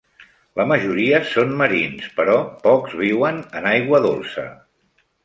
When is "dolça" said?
4.07-4.47